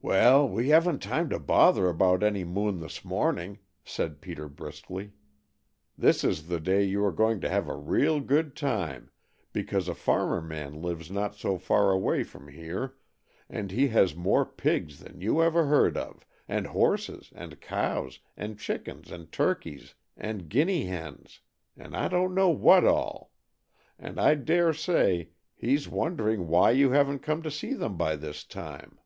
[0.00, 5.12] "Well, we haven't time to bother about any moon this morning," said Peter briskly.
[5.98, 9.10] "This is the day you are going to have a real good time,
[9.52, 12.94] because a farmer man lives not so far away from here,
[13.50, 18.58] and he has more pigs than you ever heard of, and horses, and cows, and
[18.58, 21.40] chickens, and turkeys, and guinea hens,
[21.76, 23.32] and I don't know what all,
[23.98, 28.44] and I dare say he's wondering why you haven't come to see them by this
[28.44, 29.00] time.